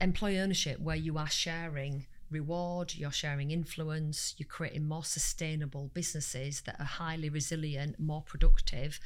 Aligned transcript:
employee 0.00 0.38
ownership 0.38 0.80
where 0.80 0.96
you 0.96 1.18
are 1.18 1.28
sharing 1.28 2.06
reward, 2.30 2.94
you're 2.94 3.12
sharing 3.12 3.50
influence, 3.50 4.34
you're 4.36 4.48
creating 4.48 4.86
more 4.86 5.04
sustainable 5.04 5.90
businesses 5.94 6.62
that 6.62 6.78
are 6.80 6.84
highly 6.84 7.28
resilient, 7.28 7.98
more 7.98 8.22
productive, 8.22 8.98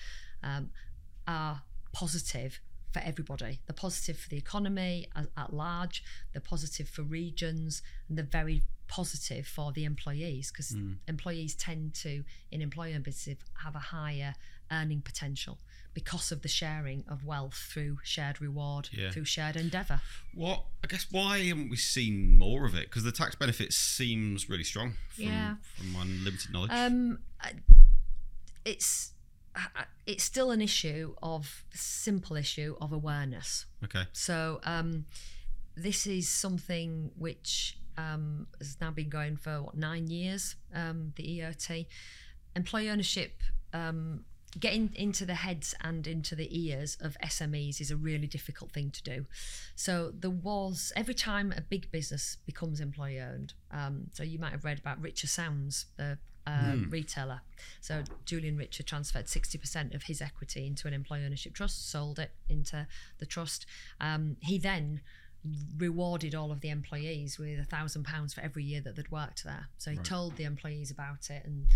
um, 0.43 0.71
are 1.27 1.63
positive 1.93 2.61
for 2.93 3.01
everybody. 3.01 3.61
They're 3.67 3.75
positive 3.75 4.19
for 4.19 4.29
the 4.29 4.39
economy 4.39 5.07
at, 5.15 5.27
at 5.37 5.53
large, 5.53 6.03
they're 6.33 6.41
positive 6.41 6.89
for 6.89 7.03
regions, 7.03 7.83
and 8.09 8.17
they're 8.17 8.25
very 8.25 8.63
positive 8.91 9.47
for 9.47 9.73
the 9.73 9.85
employees 9.85 10.51
because 10.51 10.73
Mm. 10.73 10.97
employees 11.09 11.55
tend 11.55 11.95
to, 12.05 12.25
in 12.51 12.61
employer 12.61 12.99
business, 13.01 13.39
have 13.65 13.75
a 13.77 13.85
higher 13.97 14.35
earning 14.71 15.01
potential 15.01 15.59
because 15.95 16.31
of 16.33 16.43
the 16.43 16.49
sharing 16.49 17.05
of 17.09 17.25
wealth 17.25 17.55
through 17.73 17.99
shared 18.05 18.41
reward, 18.41 18.89
Yeah. 18.93 19.11
through 19.13 19.25
shared 19.25 19.57
endeavour. 19.57 20.01
What 20.35 20.67
I 20.85 20.87
guess 20.89 21.07
why 21.11 21.39
haven't 21.51 21.71
we 21.71 21.77
seen 21.77 22.37
more 22.39 22.67
of 22.67 22.75
it? 22.75 22.85
Because 22.89 23.05
the 23.05 23.13
tax 23.13 23.35
benefit 23.37 23.73
seems 23.73 24.49
really 24.49 24.65
strong 24.65 24.97
from, 25.09 25.25
Yeah. 25.25 25.57
from 25.77 25.93
my 25.93 26.05
limited 26.05 26.51
knowledge. 26.53 26.71
Um, 26.73 27.19
it's 28.65 29.13
it's 30.07 30.23
still 30.25 30.51
an 30.53 30.61
issue 30.63 31.15
of 31.23 31.65
simple 31.75 32.37
issue 32.37 32.77
of 32.81 32.93
awareness. 32.93 33.67
okay. 33.85 34.05
So 34.13 34.61
um, 34.65 35.07
this 35.75 36.07
is 36.07 36.29
something 36.29 37.11
which 37.17 37.77
um, 38.01 38.47
has 38.59 38.77
now 38.81 38.91
been 38.91 39.09
going 39.09 39.37
for 39.37 39.63
what 39.63 39.77
nine 39.77 40.09
years. 40.09 40.57
Um, 40.75 41.13
the 41.17 41.23
EOT, 41.23 41.87
employee 42.57 42.91
ownership. 42.91 43.43
Um, 43.73 44.25
Getting 44.59 44.93
into 44.97 45.25
the 45.25 45.37
heads 45.37 45.77
and 45.81 46.09
into 46.09 46.35
the 46.35 46.49
ears 46.51 46.99
of 47.01 47.17
SMEs 47.23 47.81
is 47.81 47.93
a 47.93 47.97
really 47.97 48.27
difficult 48.27 48.73
thing 48.73 48.91
to 48.91 49.03
do. 49.05 49.27
So 49.77 50.13
there 50.13 50.29
was 50.29 50.93
every 50.97 51.15
time 51.15 51.55
a 51.57 51.61
big 51.61 51.89
business 51.93 52.37
becomes 52.47 52.81
employee 52.81 53.21
owned. 53.21 53.55
Um, 53.71 54.11
so 54.13 54.25
you 54.25 54.41
might 54.41 54.51
have 54.51 54.65
read 54.65 54.81
about 54.81 55.01
Richer 55.01 55.29
Sounds, 55.29 55.87
the 55.97 56.19
uh, 56.49 56.75
retailer. 56.89 57.43
So 57.81 58.03
Julian 58.25 58.57
Richer 58.57 58.83
transferred 58.83 59.27
60% 59.27 59.95
of 59.95 60.03
his 60.05 60.21
equity 60.21 60.67
into 60.67 60.89
an 60.89 60.95
employee 60.95 61.25
ownership 61.25 61.55
trust, 61.55 61.89
sold 61.89 62.19
it 62.19 62.33
into 62.49 62.89
the 63.19 63.27
trust. 63.27 63.67
Um, 64.01 64.37
he 64.41 64.59
then 64.59 65.01
rewarded 65.79 66.35
all 66.35 66.53
of 66.53 66.61
the 66.61 66.69
employees 66.69 67.39
with 67.39 67.59
a 67.59 67.65
thousand 67.65 68.05
pounds 68.05 68.35
for 68.35 68.41
every 68.41 68.63
year 68.63 68.81
that 68.81 68.97
they'd 68.97 69.11
worked 69.11 69.45
there. 69.45 69.69
So 69.79 69.91
he 69.91 69.97
told 69.97 70.37
the 70.37 70.45
employees 70.45 70.91
about 70.91 71.31
it 71.31 71.45
and 71.45 71.67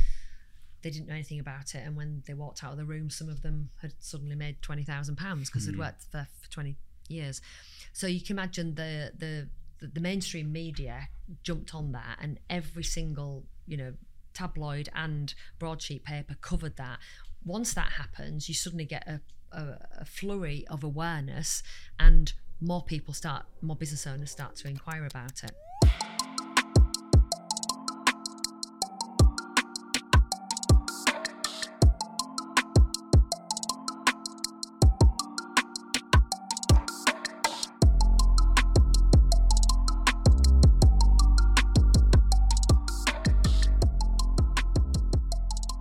they 0.83 0.91
didn't 0.91 1.09
know 1.09 1.15
anything 1.15 1.41
about 1.41 1.75
it. 1.75 1.83
And 1.85 1.97
when 1.97 2.23
they 2.27 2.35
walked 2.35 2.63
out 2.63 2.73
of 2.73 2.77
the 2.77 2.85
room, 2.85 3.11
some 3.11 3.29
of 3.29 3.43
them 3.43 3.71
had 3.81 3.95
suddenly 3.99 4.37
made 4.37 4.61
twenty 4.63 4.85
thousand 4.85 5.17
pounds 5.17 5.49
because 5.49 5.67
they'd 5.67 5.75
hmm. 5.75 5.81
worked 5.81 6.13
there 6.13 6.29
for 6.41 6.51
twenty 6.51 6.77
years. 7.09 7.41
So 7.93 8.07
you 8.07 8.21
can 8.21 8.39
imagine 8.39 8.75
the 8.75 9.13
the 9.19 9.49
the, 9.81 9.89
the 9.89 10.01
mainstream 10.01 10.53
media 10.53 11.09
jumped 11.43 11.75
on 11.75 11.93
that, 11.93 12.19
and 12.21 12.39
every 12.49 12.85
single 12.85 13.45
you 13.67 13.77
know 13.77 13.95
tabloid 14.35 14.89
and 14.95 15.35
broadsheet 15.59 16.05
paper 16.05 16.37
covered 16.41 16.77
that. 16.77 16.99
Once 17.45 17.75
that 17.75 17.93
happens, 17.93 18.49
you 18.49 18.55
suddenly 18.55 18.85
get 18.87 19.07
a, 19.07 19.21
a, 19.53 19.79
a 20.01 20.05
flurry 20.05 20.67
of 20.69 20.85
awareness, 20.85 21.63
and 21.99 22.35
more 22.65 22.83
people 22.83 23.15
start, 23.15 23.45
more 23.63 23.77
business 23.77 24.07
owners 24.07 24.31
start 24.31 24.57
to 24.57 24.69
inquire 24.69 25.07
about 25.07 25.45
it. 25.45 25.53